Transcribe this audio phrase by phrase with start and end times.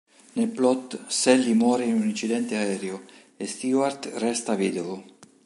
[0.33, 3.03] Nel plot, Sally muore in un incidente aereo
[3.37, 5.03] e Stewart resta vedovo.